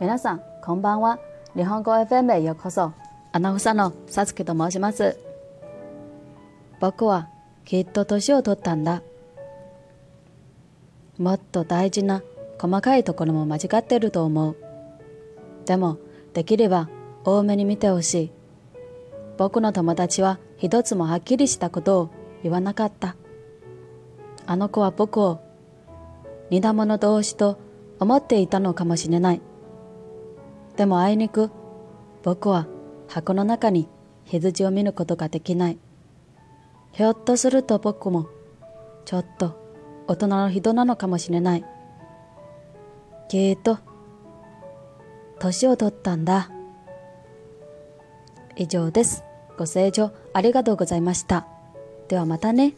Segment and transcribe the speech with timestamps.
[0.00, 1.20] 皆さん、こんばんは。
[1.54, 2.92] 日本語 FM へようこそ。
[3.30, 5.16] アナウンサーのさつきと申します。
[6.80, 7.28] 僕は
[7.64, 9.02] きっと年を取ったんだ。
[11.16, 12.24] もっと大事な
[12.60, 14.56] 細かいところも間違ってると思う。
[15.64, 15.98] でも、
[16.32, 16.88] できれば
[17.24, 18.32] 多めに見てほしい。
[19.38, 22.10] 僕の友達は一つもはっきりしたことを
[22.42, 23.14] 言わなかった。
[24.44, 25.40] あの子は僕を
[26.50, 27.58] 似た者同士と
[28.00, 29.40] 思っていたのかもしれない。
[30.76, 31.50] でもあいにく
[32.22, 32.66] 僕は
[33.08, 33.88] 箱の中に
[34.24, 35.78] 羊を見ることができない。
[36.92, 38.28] ひょっとすると僕も
[39.04, 39.60] ちょっと
[40.06, 41.64] 大人の人なのかもしれない。
[43.28, 43.78] きっと
[45.38, 46.50] 年を取ったんだ。
[48.56, 49.24] 以上です。
[49.58, 51.46] ご清聴ありがとうございました。
[52.08, 52.74] ではまたね。